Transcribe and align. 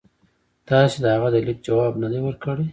تاسي 0.67 0.97
د 1.03 1.05
هغه 1.15 1.27
د 1.31 1.35
لیک 1.47 1.57
جواب 1.67 1.93
نه 2.03 2.07
دی 2.11 2.19
ورکړی. 2.23 2.65